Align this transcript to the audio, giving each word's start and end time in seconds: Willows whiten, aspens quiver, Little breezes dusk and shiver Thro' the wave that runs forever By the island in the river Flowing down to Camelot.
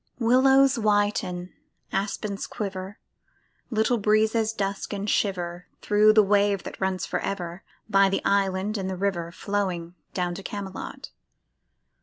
Willows 0.17 0.79
whiten, 0.79 1.53
aspens 1.91 2.47
quiver, 2.47 2.97
Little 3.69 3.99
breezes 3.99 4.51
dusk 4.51 4.93
and 4.93 5.07
shiver 5.07 5.67
Thro' 5.83 6.11
the 6.11 6.23
wave 6.23 6.63
that 6.63 6.81
runs 6.81 7.05
forever 7.05 7.61
By 7.87 8.09
the 8.09 8.25
island 8.25 8.79
in 8.79 8.87
the 8.87 8.97
river 8.97 9.31
Flowing 9.31 9.93
down 10.15 10.33
to 10.33 10.41
Camelot. 10.41 11.11